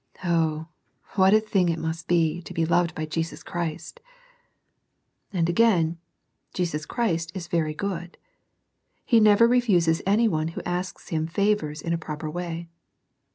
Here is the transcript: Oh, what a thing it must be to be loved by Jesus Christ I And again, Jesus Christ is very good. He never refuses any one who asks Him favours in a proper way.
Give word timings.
Oh, 0.25 0.65
what 1.13 1.31
a 1.31 1.39
thing 1.39 1.69
it 1.69 1.77
must 1.77 2.07
be 2.07 2.41
to 2.41 2.55
be 2.55 2.65
loved 2.65 2.95
by 2.95 3.05
Jesus 3.05 3.43
Christ 3.43 3.99
I 5.31 5.37
And 5.37 5.47
again, 5.47 5.99
Jesus 6.55 6.87
Christ 6.87 7.31
is 7.35 7.45
very 7.45 7.75
good. 7.75 8.17
He 9.05 9.19
never 9.19 9.47
refuses 9.47 10.01
any 10.07 10.27
one 10.27 10.47
who 10.57 10.61
asks 10.65 11.09
Him 11.09 11.27
favours 11.27 11.83
in 11.83 11.93
a 11.93 11.99
proper 11.99 12.31
way. 12.31 12.67